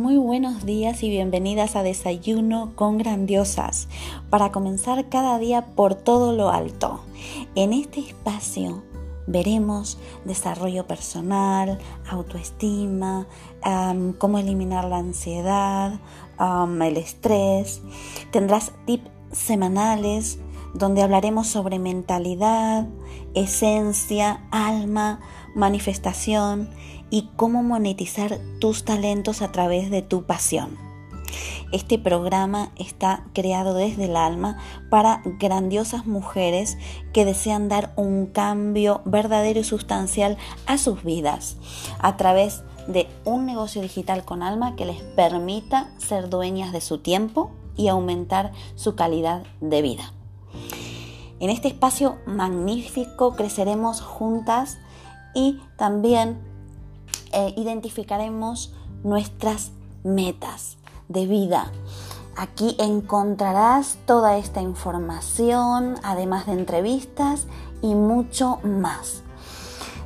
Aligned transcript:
Muy 0.00 0.16
buenos 0.16 0.64
días 0.64 1.02
y 1.02 1.10
bienvenidas 1.10 1.76
a 1.76 1.82
Desayuno 1.82 2.72
con 2.74 2.96
Grandiosas 2.96 3.86
para 4.30 4.50
comenzar 4.50 5.10
cada 5.10 5.38
día 5.38 5.66
por 5.76 5.94
todo 5.94 6.32
lo 6.32 6.48
alto. 6.48 7.00
En 7.54 7.74
este 7.74 8.00
espacio 8.00 8.82
veremos 9.26 9.98
desarrollo 10.24 10.86
personal, 10.86 11.78
autoestima, 12.08 13.26
cómo 14.16 14.38
eliminar 14.38 14.86
la 14.86 14.96
ansiedad, 14.96 16.00
el 16.80 16.96
estrés. 16.96 17.82
Tendrás 18.30 18.72
tips 18.86 19.10
semanales 19.32 20.38
donde 20.72 21.02
hablaremos 21.02 21.46
sobre 21.46 21.78
mentalidad, 21.78 22.88
esencia, 23.34 24.48
alma, 24.50 25.20
manifestación 25.54 26.70
y 27.10 27.28
cómo 27.36 27.62
monetizar 27.62 28.38
tus 28.60 28.84
talentos 28.84 29.42
a 29.42 29.52
través 29.52 29.90
de 29.90 30.02
tu 30.02 30.24
pasión. 30.24 30.78
Este 31.72 31.98
programa 31.98 32.72
está 32.76 33.24
creado 33.32 33.74
desde 33.74 34.06
el 34.06 34.16
alma 34.16 34.58
para 34.90 35.22
grandiosas 35.38 36.06
mujeres 36.06 36.76
que 37.12 37.24
desean 37.24 37.68
dar 37.68 37.92
un 37.96 38.26
cambio 38.26 39.02
verdadero 39.04 39.60
y 39.60 39.64
sustancial 39.64 40.36
a 40.66 40.78
sus 40.78 41.04
vidas 41.04 41.56
a 42.00 42.16
través 42.16 42.64
de 42.88 43.06
un 43.24 43.46
negocio 43.46 43.82
digital 43.82 44.24
con 44.24 44.42
alma 44.42 44.74
que 44.74 44.86
les 44.86 45.00
permita 45.00 45.90
ser 45.98 46.28
dueñas 46.28 46.72
de 46.72 46.80
su 46.80 46.98
tiempo 46.98 47.52
y 47.76 47.86
aumentar 47.88 48.50
su 48.74 48.96
calidad 48.96 49.44
de 49.60 49.82
vida. 49.82 50.12
En 51.38 51.50
este 51.50 51.68
espacio 51.68 52.18
magnífico 52.26 53.36
creceremos 53.36 54.00
juntas 54.00 54.78
y 55.34 55.60
también 55.76 56.49
eh, 57.32 57.54
identificaremos 57.56 58.74
nuestras 59.02 59.72
metas 60.04 60.76
de 61.08 61.26
vida. 61.26 61.70
Aquí 62.36 62.76
encontrarás 62.78 63.98
toda 64.06 64.38
esta 64.38 64.62
información, 64.62 65.96
además 66.02 66.46
de 66.46 66.52
entrevistas 66.52 67.46
y 67.82 67.94
mucho 67.94 68.58
más. 68.62 69.22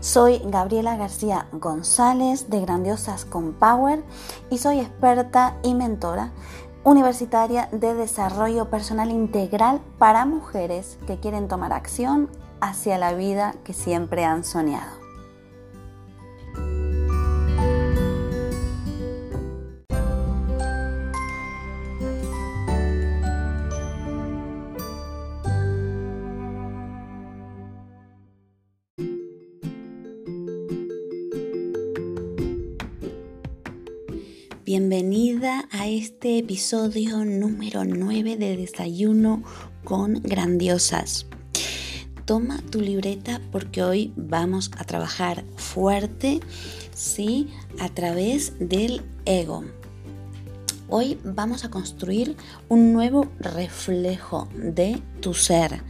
Soy 0.00 0.42
Gabriela 0.44 0.96
García 0.96 1.46
González 1.52 2.50
de 2.50 2.60
Grandiosas 2.60 3.24
con 3.24 3.54
Power 3.54 4.04
y 4.50 4.58
soy 4.58 4.80
experta 4.80 5.56
y 5.62 5.74
mentora 5.74 6.32
universitaria 6.84 7.68
de 7.72 7.94
desarrollo 7.94 8.68
personal 8.68 9.10
integral 9.10 9.80
para 9.98 10.26
mujeres 10.26 10.98
que 11.06 11.18
quieren 11.18 11.48
tomar 11.48 11.72
acción 11.72 12.28
hacia 12.60 12.98
la 12.98 13.14
vida 13.14 13.54
que 13.64 13.72
siempre 13.72 14.24
han 14.24 14.44
soñado. 14.44 15.03
Bienvenida 34.76 35.68
a 35.70 35.86
este 35.86 36.38
episodio 36.38 37.24
número 37.24 37.84
9 37.84 38.36
de 38.36 38.56
Desayuno 38.56 39.44
con 39.84 40.14
Grandiosas. 40.14 41.26
Toma 42.24 42.60
tu 42.72 42.80
libreta 42.80 43.40
porque 43.52 43.84
hoy 43.84 44.12
vamos 44.16 44.72
a 44.76 44.82
trabajar 44.82 45.44
fuerte, 45.54 46.40
¿sí? 46.92 47.50
A 47.78 47.88
través 47.88 48.54
del 48.58 49.02
ego. 49.26 49.62
Hoy 50.88 51.20
vamos 51.22 51.64
a 51.64 51.70
construir 51.70 52.36
un 52.68 52.92
nuevo 52.92 53.30
reflejo 53.38 54.48
de 54.56 55.00
tu 55.20 55.34
ser. 55.34 55.84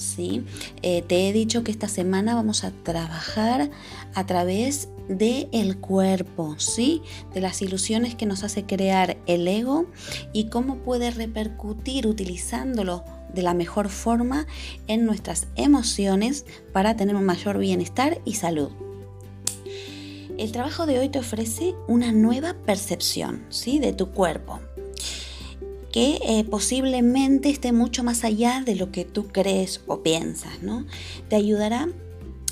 ¿Sí? 0.00 0.44
Eh, 0.82 1.02
te 1.02 1.28
he 1.28 1.32
dicho 1.32 1.62
que 1.62 1.70
esta 1.70 1.88
semana 1.88 2.34
vamos 2.34 2.64
a 2.64 2.70
trabajar 2.70 3.70
a 4.14 4.26
través 4.26 4.88
del 5.08 5.48
el 5.52 5.78
cuerpo, 5.78 6.54
¿sí? 6.58 7.02
De 7.34 7.40
las 7.40 7.62
ilusiones 7.62 8.14
que 8.14 8.26
nos 8.26 8.44
hace 8.44 8.64
crear 8.64 9.16
el 9.26 9.46
ego 9.46 9.86
y 10.32 10.48
cómo 10.48 10.78
puede 10.78 11.10
repercutir 11.10 12.06
utilizándolo 12.06 13.04
de 13.34 13.42
la 13.42 13.54
mejor 13.54 13.88
forma 13.88 14.46
en 14.86 15.06
nuestras 15.06 15.46
emociones 15.56 16.44
para 16.72 16.96
tener 16.96 17.16
un 17.16 17.24
mayor 17.24 17.58
bienestar 17.58 18.20
y 18.24 18.34
salud. 18.34 18.70
El 20.38 20.52
trabajo 20.52 20.86
de 20.86 20.98
hoy 20.98 21.10
te 21.10 21.18
ofrece 21.18 21.74
una 21.86 22.12
nueva 22.12 22.54
percepción 22.54 23.44
¿sí? 23.50 23.78
de 23.78 23.92
tu 23.92 24.12
cuerpo 24.12 24.60
que 25.92 26.20
eh, 26.22 26.44
posiblemente 26.44 27.50
esté 27.50 27.72
mucho 27.72 28.04
más 28.04 28.24
allá 28.24 28.62
de 28.64 28.76
lo 28.76 28.92
que 28.92 29.04
tú 29.04 29.28
crees 29.28 29.82
o 29.86 30.02
piensas, 30.02 30.62
¿no? 30.62 30.86
Te 31.28 31.36
ayudará 31.36 31.88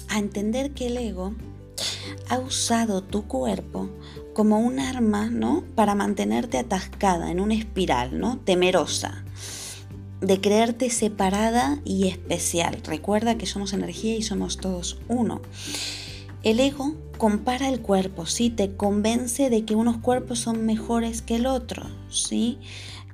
a 0.08 0.18
entender 0.18 0.72
que 0.72 0.86
el 0.86 0.96
ego 0.96 1.34
ha 2.28 2.38
usado 2.38 3.02
tu 3.02 3.26
cuerpo 3.26 3.88
como 4.34 4.58
un 4.60 4.80
arma, 4.80 5.30
¿no? 5.30 5.64
Para 5.74 5.94
mantenerte 5.94 6.58
atascada 6.58 7.30
en 7.30 7.40
una 7.40 7.54
espiral, 7.54 8.18
¿no? 8.18 8.38
Temerosa, 8.38 9.24
de 10.20 10.40
creerte 10.40 10.90
separada 10.90 11.80
y 11.84 12.08
especial. 12.08 12.80
Recuerda 12.84 13.38
que 13.38 13.46
somos 13.46 13.72
energía 13.72 14.16
y 14.16 14.22
somos 14.22 14.58
todos 14.58 14.98
uno. 15.08 15.40
El 16.42 16.60
ego 16.60 16.94
compara 17.18 17.68
el 17.68 17.80
cuerpo, 17.80 18.26
¿sí? 18.26 18.48
Te 18.48 18.76
convence 18.76 19.50
de 19.50 19.64
que 19.64 19.74
unos 19.74 19.98
cuerpos 19.98 20.38
son 20.38 20.64
mejores 20.64 21.20
que 21.20 21.36
el 21.36 21.46
otro, 21.46 21.82
¿sí? 22.10 22.58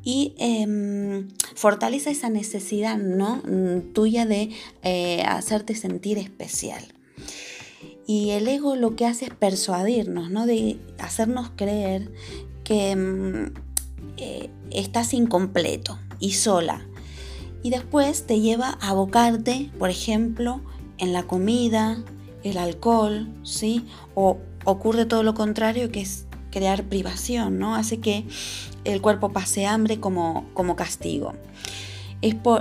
Y 0.05 0.35
em, 0.39 1.29
fortalece 1.55 2.11
esa 2.11 2.29
necesidad, 2.29 2.99
¿no? 2.99 3.37
Mm, 3.37 3.93
tuya 3.95 4.27
de 4.27 4.51
eh, 4.83 5.23
hacerte 5.23 5.75
sentir 5.75 6.19
especial. 6.19 6.85
Y 8.07 8.31
el 8.31 8.47
ego 8.49 8.77
lo 8.77 8.97
que 8.97 9.07
hace 9.07 9.27
es 9.27 9.35
persuadirnos, 9.35 10.31
¿no? 10.31 10.47
De 10.47 10.79
hacernos 10.99 11.51
creer 11.57 12.13
que 12.63 12.95
mm, 12.95 13.55
eh, 14.19 14.51
estás 14.71 15.15
incompleto 15.15 15.99
y 16.21 16.33
sola. 16.33 16.87
Y 17.63 17.71
después 17.71 18.27
te 18.27 18.41
lleva 18.41 18.79
a 18.81 18.91
abocarte, 18.91 19.71
por 19.79 19.89
ejemplo, 19.89 20.61
en 20.99 21.15
la 21.15 21.23
comida, 21.23 22.05
el 22.43 22.59
alcohol, 22.59 23.29
¿sí? 23.43 23.87
O 24.15 24.39
ocurre 24.65 25.07
todo 25.07 25.23
lo 25.23 25.33
contrario, 25.35 25.91
que 25.91 26.03
es 26.03 26.27
crear 26.55 26.85
privación, 26.85 27.59
¿no? 27.59 27.75
Hace 27.75 27.99
que 28.01 28.25
el 28.85 29.03
cuerpo 29.03 29.33
pase 29.33 29.67
hambre 29.67 30.01
como, 30.01 30.47
como 30.55 30.77
castigo 30.77 31.35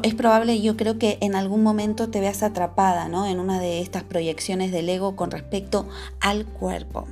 es, 0.03 0.13
probable, 0.15 0.61
yo 0.61 0.75
creo 0.75 0.97
que 0.97 1.17
en 1.21 1.35
algún 1.35 1.63
momento 1.63 2.09
te 2.09 2.19
veas 2.19 2.43
atrapada 2.43 3.07
¿no? 3.07 3.25
en 3.25 3.39
una 3.39 3.61
de 3.61 3.79
estas 3.79 4.03
proyecciones 4.03 4.73
del 4.73 4.89
ego 4.89 5.15
con 5.15 5.31
respecto 5.31 5.87
al 6.19 6.45
cuerpo. 6.45 7.07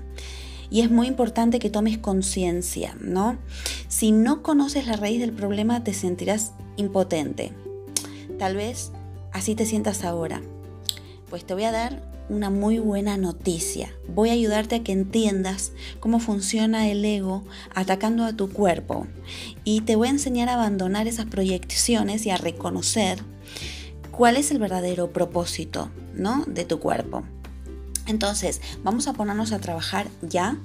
Y 0.70 0.82
es 0.82 0.92
muy 0.92 1.08
importante 1.08 1.60
que 1.60 1.70
tomes 1.70 1.98
conciencia, 1.98 2.96
¿no? 3.02 3.38
Si 3.90 4.12
no 4.12 4.42
conoces 4.42 4.88
la 4.88 4.96
raíz 4.96 5.20
del 5.20 5.34
problema, 5.34 5.84
te 5.84 5.94
sentirás 5.94 6.54
impotente. 6.78 7.54
Tal 8.40 8.56
vez 8.56 8.92
así 9.34 9.54
te 9.54 9.66
sientas 9.66 10.06
ahora. 10.06 10.42
Pues 11.30 11.46
te 11.46 11.54
voy 11.54 11.64
a 11.64 11.72
dar 11.72 12.11
una 12.30 12.50
muy 12.50 12.80
buena 12.80 13.18
noticia. 13.18 13.94
Voy 14.08 14.30
a 14.30 14.34
ayudarte 14.34 14.76
a 14.76 14.84
que 14.84 14.92
entiendas 14.92 15.72
cómo 16.00 16.20
funciona 16.20 16.90
el 16.90 17.04
ego 17.04 17.44
atacando 17.74 18.24
a 18.24 18.34
tu 18.34 18.50
cuerpo 18.50 19.08
y 19.64 19.82
te 19.82 19.96
voy 19.96 20.08
a 20.08 20.12
enseñar 20.12 20.50
a 20.50 20.54
abandonar 20.54 21.08
esas 21.08 21.26
proyecciones 21.26 22.26
y 22.26 22.30
a 22.30 22.38
reconocer 22.38 23.20
cuál 24.12 24.38
es 24.38 24.52
el 24.52 24.60
verdadero 24.60 25.12
propósito 25.12 25.90
¿no? 26.14 26.44
de 26.48 26.66
tu 26.66 26.80
cuerpo. 26.80 27.24
Entonces, 28.08 28.62
vamos 28.84 29.08
a 29.08 29.14
ponernos 29.14 29.52
a 29.52 29.60
trabajar 29.60 30.08
ya. 30.22 30.58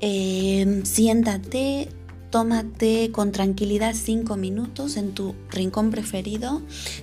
Eh, 0.00 0.80
siéntate, 0.84 1.88
tómate 2.30 3.10
con 3.12 3.32
tranquilidad 3.32 3.94
cinco 3.94 4.36
minutos 4.36 4.96
en 4.96 5.12
tu 5.12 5.34
rincón 5.50 5.90
preferido 5.90 6.62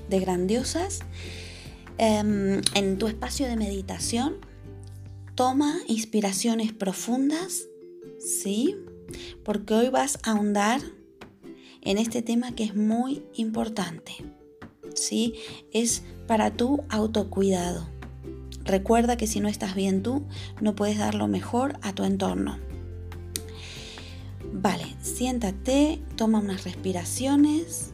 de 0.10 0.20
grandiosas 0.20 1.02
Em, 2.00 2.62
en 2.76 2.98
tu 3.00 3.08
espacio 3.08 3.48
de 3.48 3.56
meditación, 3.56 4.36
toma 5.34 5.80
inspiraciones 5.88 6.72
profundas, 6.72 7.68
¿sí? 8.20 8.76
Porque 9.44 9.74
hoy 9.74 9.90
vas 9.90 10.20
a 10.24 10.32
ahondar 10.32 10.82
en 11.82 11.98
este 11.98 12.22
tema 12.22 12.54
que 12.54 12.66
es 12.66 12.76
muy 12.76 13.24
importante, 13.34 14.14
¿sí? 14.94 15.34
Es 15.72 16.04
para 16.28 16.52
tu 16.52 16.84
autocuidado. 16.90 17.88
Recuerda 18.64 19.18
que 19.18 19.26
si 19.26 19.40
no 19.40 19.48
estás 19.48 19.74
bien 19.74 20.04
tú, 20.04 20.24
no 20.62 20.76
puedes 20.76 20.98
dar 21.00 21.16
lo 21.16 21.28
mejor 21.28 21.80
a 21.82 21.94
tu 21.94 22.04
entorno. 22.04 22.60
Vale, 24.54 24.86
siéntate, 25.02 26.02
toma 26.16 26.40
unas 26.40 26.64
respiraciones 26.64 27.92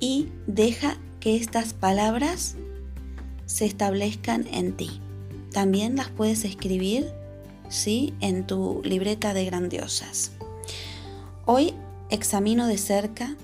y 0.00 0.28
deja 0.46 0.98
que 1.20 1.36
estas 1.36 1.72
palabras 1.72 2.56
se 3.46 3.64
establezcan 3.64 4.46
en 4.52 4.76
ti. 4.76 5.00
También 5.52 5.96
las 5.96 6.08
puedes 6.08 6.44
escribir, 6.44 7.10
¿sí? 7.68 8.14
En 8.20 8.46
tu 8.46 8.82
libreta 8.84 9.34
de 9.34 9.44
grandiosas. 9.44 10.32
Hoy 11.44 11.74
examino 12.10 12.66
de 12.66 12.78
cerca 12.78 13.36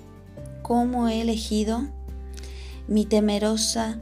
cómo 0.63 1.09
he 1.09 1.21
elegido 1.21 1.87
mi 2.89 3.05
temerosa 3.05 4.01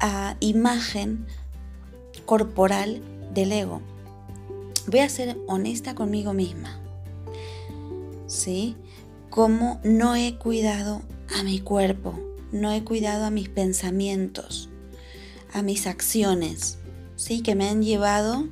ah, 0.00 0.36
imagen 0.40 1.26
corporal 2.24 3.02
del 3.34 3.52
ego. 3.52 3.80
Voy 4.86 5.00
a 5.00 5.08
ser 5.08 5.38
honesta 5.46 5.94
conmigo 5.94 6.32
misma. 6.32 6.78
¿Sí? 8.26 8.76
Cómo 9.30 9.80
no 9.84 10.14
he 10.16 10.36
cuidado 10.36 11.02
a 11.38 11.42
mi 11.42 11.60
cuerpo, 11.60 12.18
no 12.52 12.70
he 12.70 12.84
cuidado 12.84 13.24
a 13.24 13.30
mis 13.30 13.48
pensamientos, 13.48 14.68
a 15.52 15.62
mis 15.62 15.86
acciones, 15.86 16.78
¿sí? 17.16 17.42
Que 17.42 17.54
me 17.54 17.68
han 17.68 17.82
llevado 17.82 18.46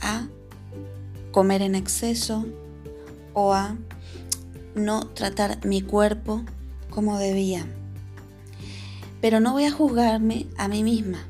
a 0.00 0.28
comer 1.32 1.62
en 1.62 1.74
exceso 1.74 2.46
o 3.34 3.54
a 3.54 3.76
no 4.74 5.06
tratar 5.08 5.64
mi 5.64 5.82
cuerpo 5.82 6.44
como 6.90 7.18
debía. 7.18 7.66
Pero 9.20 9.40
no 9.40 9.52
voy 9.52 9.64
a 9.64 9.72
juzgarme 9.72 10.46
a 10.56 10.68
mí 10.68 10.82
misma 10.82 11.26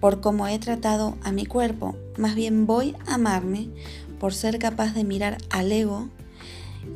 por 0.00 0.20
cómo 0.20 0.48
he 0.48 0.58
tratado 0.58 1.16
a 1.22 1.30
mi 1.30 1.46
cuerpo, 1.46 1.96
más 2.18 2.34
bien 2.34 2.66
voy 2.66 2.96
a 3.06 3.14
amarme 3.14 3.68
por 4.18 4.34
ser 4.34 4.58
capaz 4.58 4.94
de 4.94 5.04
mirar 5.04 5.38
al 5.50 5.70
ego 5.70 6.08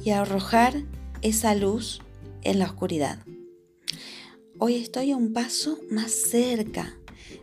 y 0.05 0.11
arrojar 0.11 0.82
esa 1.23 1.55
luz 1.55 2.03
en 2.43 2.58
la 2.58 2.64
oscuridad. 2.64 3.19
Hoy 4.58 4.76
estoy 4.76 5.11
a 5.11 5.19
un 5.19 5.35
paso 5.35 5.79
más 5.91 6.11
cerca 6.12 6.97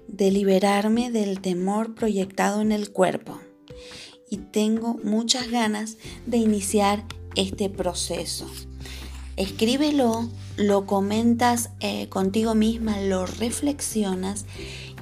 de 0.08 0.32
liberarme 0.32 1.12
del 1.12 1.42
temor 1.42 1.94
proyectado 1.94 2.60
en 2.60 2.72
el 2.72 2.90
cuerpo 2.90 3.40
y 4.32 4.38
tengo 4.38 5.00
muchas 5.04 5.52
ganas 5.52 5.98
de 6.26 6.38
iniciar 6.38 7.04
este 7.36 7.70
proceso. 7.70 8.48
Escríbelo, 9.38 10.28
lo 10.58 10.88
comentas 10.88 11.70
eh, 11.82 12.10
contigo 12.10 12.56
misma, 12.56 13.00
lo 13.00 13.28
reflexionas 13.28 14.46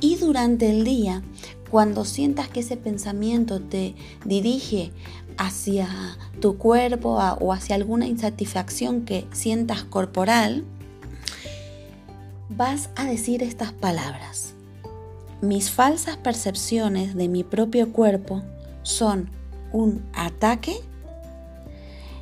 y 0.01 0.17
durante 0.17 0.69
el 0.69 0.83
día, 0.83 1.23
cuando 1.69 2.03
sientas 2.03 2.49
que 2.49 2.59
ese 2.59 2.75
pensamiento 2.75 3.61
te 3.61 3.95
dirige 4.25 4.91
hacia 5.37 6.17
tu 6.41 6.57
cuerpo 6.57 7.17
o 7.39 7.53
hacia 7.53 7.75
alguna 7.75 8.05
insatisfacción 8.05 9.05
que 9.05 9.27
sientas 9.31 9.85
corporal, 9.85 10.65
vas 12.61 12.91
a 12.95 13.05
decir 13.05 13.41
estas 13.41 13.73
palabras. 13.73 14.53
Mis 15.41 15.71
falsas 15.71 16.17
percepciones 16.17 17.15
de 17.15 17.27
mi 17.27 17.43
propio 17.43 17.91
cuerpo 17.91 18.43
son 18.83 19.31
un 19.71 20.07
ataque 20.13 20.75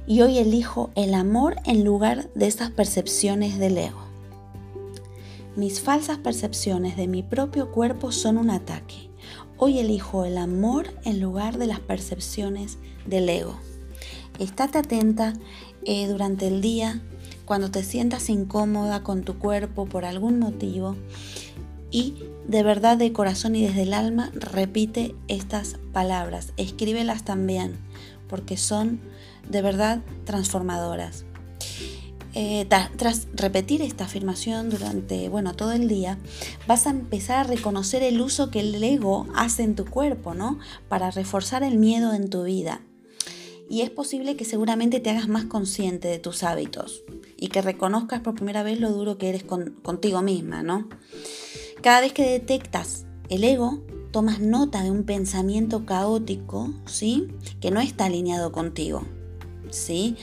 y 0.07 0.21
hoy 0.21 0.37
elijo 0.37 0.91
el 0.95 1.13
amor 1.13 1.57
en 1.65 1.83
lugar 1.83 2.29
de 2.35 2.47
esas 2.47 2.71
percepciones 2.71 3.59
del 3.59 3.77
ego. 3.79 3.99
Mis 5.57 5.81
falsas 5.81 6.19
percepciones 6.19 6.95
de 6.95 7.09
mi 7.09 7.21
propio 7.21 7.73
cuerpo 7.73 8.13
son 8.13 8.37
un 8.37 8.49
ataque. 8.49 9.09
Hoy 9.57 9.79
elijo 9.79 10.23
el 10.23 10.37
amor 10.37 10.87
en 11.03 11.19
lugar 11.19 11.57
de 11.57 11.67
las 11.67 11.81
percepciones 11.81 12.77
del 13.05 13.27
ego. 13.27 13.59
Estate 14.39 14.77
atenta 14.77 15.33
eh, 15.83 16.07
durante 16.07 16.47
el 16.47 16.61
día 16.61 17.01
cuando 17.49 17.71
te 17.71 17.83
sientas 17.83 18.29
incómoda 18.29 19.01
con 19.01 19.23
tu 19.23 19.39
cuerpo 19.39 19.87
por 19.87 20.05
algún 20.05 20.37
motivo 20.37 20.95
y 21.89 22.13
de 22.47 22.61
verdad 22.61 22.95
de 22.95 23.11
corazón 23.11 23.55
y 23.55 23.63
desde 23.63 23.81
el 23.81 23.95
alma 23.95 24.29
repite 24.35 25.15
estas 25.27 25.77
palabras, 25.91 26.53
escríbelas 26.57 27.25
también 27.25 27.75
porque 28.27 28.55
son 28.55 28.99
de 29.49 29.63
verdad 29.63 30.01
transformadoras. 30.25 31.25
Eh, 32.35 32.67
tras 32.69 33.27
repetir 33.33 33.81
esta 33.81 34.03
afirmación 34.03 34.69
durante 34.69 35.27
bueno, 35.27 35.55
todo 35.55 35.71
el 35.71 35.87
día, 35.87 36.19
vas 36.67 36.85
a 36.85 36.91
empezar 36.91 37.39
a 37.39 37.49
reconocer 37.49 38.03
el 38.03 38.21
uso 38.21 38.51
que 38.51 38.59
el 38.59 38.83
ego 38.83 39.25
hace 39.33 39.63
en 39.63 39.73
tu 39.73 39.85
cuerpo, 39.85 40.35
¿no? 40.35 40.59
Para 40.87 41.09
reforzar 41.09 41.63
el 41.63 41.79
miedo 41.79 42.13
en 42.13 42.29
tu 42.29 42.43
vida. 42.43 42.81
Y 43.71 43.81
es 43.81 43.89
posible 43.89 44.35
que 44.35 44.45
seguramente 44.45 44.99
te 44.99 45.09
hagas 45.09 45.27
más 45.27 45.45
consciente 45.45 46.07
de 46.09 46.19
tus 46.19 46.43
hábitos 46.43 47.03
y 47.39 47.47
que 47.47 47.61
reconozcas 47.61 48.21
por 48.21 48.35
primera 48.35 48.63
vez 48.63 48.79
lo 48.79 48.91
duro 48.91 49.17
que 49.17 49.29
eres 49.29 49.43
contigo 49.43 50.21
misma, 50.21 50.63
¿no? 50.63 50.89
Cada 51.81 52.01
vez 52.01 52.13
que 52.13 52.23
detectas 52.23 53.05
el 53.29 53.43
ego, 53.43 53.81
tomas 54.11 54.39
nota 54.39 54.83
de 54.83 54.91
un 54.91 55.03
pensamiento 55.03 55.85
caótico, 55.85 56.73
¿sí? 56.85 57.27
Que 57.61 57.71
no 57.71 57.79
está 57.79 58.05
alineado 58.05 58.51
contigo, 58.51 59.03
¿sí? 59.69 60.17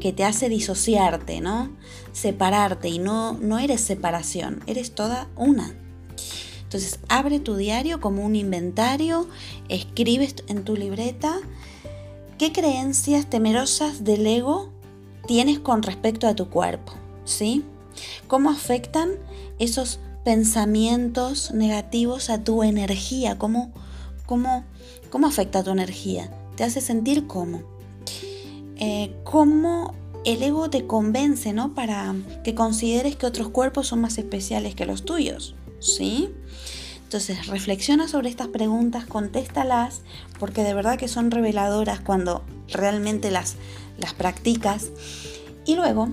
Que 0.00 0.12
te 0.12 0.24
hace 0.24 0.48
disociarte, 0.48 1.40
¿no? 1.40 1.70
Separarte 2.12 2.88
y 2.88 2.98
no, 2.98 3.32
no 3.34 3.58
eres 3.58 3.80
separación, 3.80 4.62
eres 4.66 4.94
toda 4.94 5.28
una. 5.36 5.74
Entonces, 6.62 7.00
abre 7.08 7.40
tu 7.40 7.56
diario 7.56 8.00
como 8.00 8.24
un 8.24 8.36
inventario, 8.36 9.28
escribes 9.68 10.36
en 10.46 10.64
tu 10.64 10.76
libreta 10.76 11.38
qué 12.38 12.52
creencias 12.52 13.28
temerosas 13.28 14.04
del 14.04 14.26
ego 14.26 14.71
tienes 15.26 15.58
con 15.58 15.82
respecto 15.82 16.26
a 16.26 16.34
tu 16.34 16.48
cuerpo, 16.48 16.92
¿sí? 17.24 17.64
¿Cómo 18.26 18.50
afectan 18.50 19.10
esos 19.58 20.00
pensamientos 20.24 21.52
negativos 21.52 22.30
a 22.30 22.42
tu 22.42 22.62
energía? 22.62 23.38
¿Cómo, 23.38 23.72
cómo, 24.26 24.64
cómo 25.10 25.26
afecta 25.26 25.62
tu 25.62 25.70
energía? 25.70 26.30
¿Te 26.56 26.64
hace 26.64 26.80
sentir 26.80 27.26
cómo? 27.26 27.62
Eh, 28.76 29.14
¿Cómo 29.24 29.94
el 30.24 30.42
ego 30.42 30.70
te 30.70 30.86
convence, 30.86 31.52
¿no? 31.52 31.74
Para 31.74 32.14
que 32.44 32.54
consideres 32.54 33.16
que 33.16 33.26
otros 33.26 33.48
cuerpos 33.48 33.88
son 33.88 34.00
más 34.00 34.18
especiales 34.18 34.74
que 34.74 34.86
los 34.86 35.04
tuyos, 35.04 35.54
¿sí? 35.80 36.30
Entonces, 37.04 37.46
reflexiona 37.48 38.08
sobre 38.08 38.30
estas 38.30 38.48
preguntas, 38.48 39.04
contéstalas, 39.04 40.00
porque 40.38 40.62
de 40.62 40.72
verdad 40.72 40.98
que 40.98 41.08
son 41.08 41.30
reveladoras 41.30 42.00
cuando 42.00 42.42
realmente 42.68 43.30
las, 43.30 43.56
las 44.02 44.14
practicas. 44.14 44.90
Y 45.64 45.76
luego, 45.76 46.10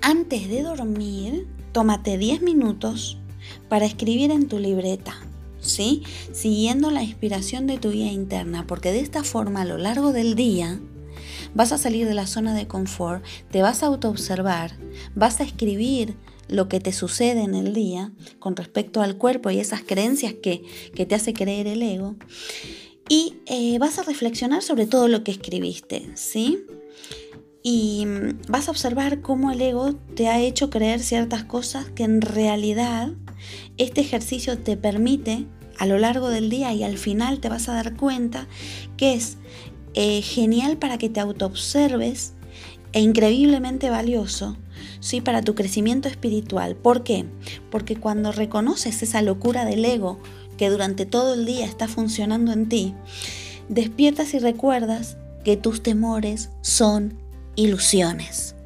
antes 0.00 0.48
de 0.48 0.62
dormir, 0.62 1.46
tómate 1.72 2.18
10 2.18 2.42
minutos 2.42 3.18
para 3.68 3.86
escribir 3.86 4.30
en 4.30 4.48
tu 4.48 4.58
libreta, 4.58 5.14
¿sí? 5.60 6.02
Siguiendo 6.32 6.90
la 6.90 7.02
inspiración 7.02 7.66
de 7.66 7.78
tu 7.78 7.90
guía 7.90 8.10
interna, 8.10 8.66
porque 8.66 8.92
de 8.92 9.00
esta 9.00 9.22
forma 9.24 9.62
a 9.62 9.66
lo 9.66 9.78
largo 9.78 10.12
del 10.12 10.34
día 10.34 10.80
vas 11.54 11.72
a 11.72 11.78
salir 11.78 12.06
de 12.06 12.14
la 12.14 12.26
zona 12.26 12.54
de 12.54 12.66
confort, 12.66 13.24
te 13.50 13.62
vas 13.62 13.82
a 13.82 13.86
autoobservar, 13.86 14.72
vas 15.14 15.40
a 15.40 15.44
escribir 15.44 16.16
lo 16.48 16.68
que 16.68 16.80
te 16.80 16.92
sucede 16.92 17.42
en 17.42 17.54
el 17.54 17.72
día 17.74 18.12
con 18.38 18.56
respecto 18.56 19.02
al 19.02 19.16
cuerpo 19.16 19.50
y 19.50 19.58
esas 19.58 19.82
creencias 19.82 20.34
que, 20.34 20.64
te 20.94 21.14
hace 21.14 21.32
creer 21.32 21.66
el 21.66 21.82
ego. 21.82 22.16
Y 23.08 23.34
eh, 23.46 23.78
vas 23.78 23.98
a 23.98 24.02
reflexionar 24.02 24.62
sobre 24.62 24.86
todo 24.86 25.08
lo 25.08 25.22
que 25.24 25.30
escribiste, 25.30 26.10
¿sí? 26.14 26.64
Y 27.62 28.06
mm, 28.06 28.42
vas 28.48 28.68
a 28.68 28.70
observar 28.70 29.22
cómo 29.22 29.50
el 29.50 29.60
ego 29.60 29.94
te 30.14 30.28
ha 30.28 30.40
hecho 30.40 30.70
creer 30.70 31.00
ciertas 31.00 31.42
cosas 31.42 31.86
que 31.90 32.04
en 32.04 32.20
realidad 32.20 33.10
este 33.76 34.02
ejercicio 34.02 34.56
te 34.58 34.76
permite 34.76 35.46
a 35.78 35.86
lo 35.86 35.98
largo 35.98 36.28
del 36.28 36.48
día 36.48 36.72
y 36.72 36.84
al 36.84 36.96
final 36.96 37.40
te 37.40 37.48
vas 37.48 37.68
a 37.68 37.74
dar 37.74 37.96
cuenta 37.96 38.46
que 38.96 39.14
es 39.14 39.36
eh, 39.94 40.22
genial 40.22 40.78
para 40.78 40.96
que 40.96 41.08
te 41.08 41.18
autoobserves 41.18 42.34
e 42.92 43.00
increíblemente 43.00 43.90
valioso 43.90 44.56
¿sí? 45.00 45.20
para 45.20 45.42
tu 45.42 45.54
crecimiento 45.54 46.08
espiritual. 46.08 46.76
¿Por 46.76 47.02
qué? 47.02 47.26
Porque 47.70 47.96
cuando 47.96 48.30
reconoces 48.30 49.02
esa 49.02 49.22
locura 49.22 49.64
del 49.64 49.84
ego 49.84 50.20
que 50.56 50.70
durante 50.70 51.04
todo 51.04 51.34
el 51.34 51.44
día 51.44 51.66
está 51.66 51.88
funcionando 51.88 52.52
en 52.52 52.68
ti, 52.68 52.94
despiertas 53.68 54.34
y 54.34 54.38
recuerdas 54.38 55.16
que 55.46 55.56
tus 55.56 55.80
temores 55.80 56.50
son 56.60 57.20
ilusiones. 57.54 58.56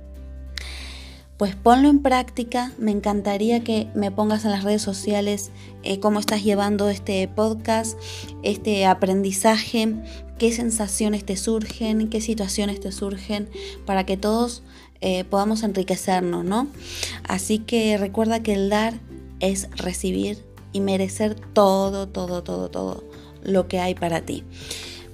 Pues 1.36 1.54
ponlo 1.54 1.90
en 1.90 2.00
práctica, 2.00 2.72
me 2.78 2.90
encantaría 2.90 3.62
que 3.62 3.88
me 3.94 4.10
pongas 4.10 4.46
en 4.46 4.50
las 4.52 4.64
redes 4.64 4.80
sociales 4.80 5.50
eh, 5.82 6.00
cómo 6.00 6.20
estás 6.20 6.42
llevando 6.42 6.88
este 6.88 7.28
podcast, 7.28 7.98
este 8.42 8.86
aprendizaje, 8.86 9.94
qué 10.38 10.52
sensaciones 10.52 11.26
te 11.26 11.36
surgen, 11.36 12.08
qué 12.08 12.22
situaciones 12.22 12.80
te 12.80 12.92
surgen, 12.92 13.50
para 13.84 14.06
que 14.06 14.16
todos 14.16 14.62
eh, 15.02 15.24
podamos 15.24 15.62
enriquecernos, 15.62 16.46
¿no? 16.46 16.66
Así 17.24 17.58
que 17.58 17.98
recuerda 17.98 18.42
que 18.42 18.54
el 18.54 18.70
dar 18.70 18.94
es 19.40 19.68
recibir 19.72 20.42
y 20.72 20.80
merecer 20.80 21.34
todo, 21.34 22.08
todo, 22.08 22.42
todo, 22.42 22.70
todo 22.70 23.04
lo 23.42 23.68
que 23.68 23.80
hay 23.80 23.94
para 23.94 24.22
ti 24.22 24.44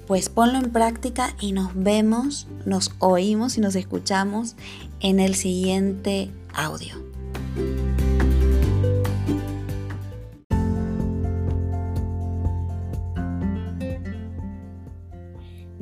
pues 0.07 0.29
ponlo 0.29 0.59
en 0.59 0.71
práctica 0.71 1.35
y 1.41 1.53
nos 1.53 1.71
vemos, 1.75 2.47
nos 2.65 2.93
oímos 2.99 3.59
y 3.59 3.61
nos 3.61 3.75
escuchamos 3.75 4.57
en 5.01 5.21
el 5.21 5.35
siguiente 5.35 6.31
audio. 6.55 7.07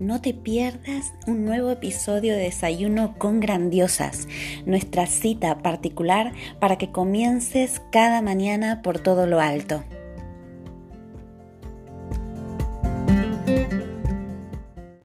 no 0.05 0.21
te 0.21 0.35
pierdas 0.35 1.15
un 1.27 1.47
nuevo 1.47 1.71
episodio 1.71 2.35
de 2.35 2.43
Desayuno 2.43 3.15
con 3.17 3.41
Grandiosas, 3.41 4.29
nuestra 4.67 5.07
cita 5.07 5.63
particular 5.63 6.33
para 6.61 6.77
que 6.77 6.93
comiences 6.93 7.81
cada 7.91 8.21
mañana 8.21 8.83
por 8.83 8.99
todo 8.99 9.27
lo 9.27 9.41
alto. 9.41 9.83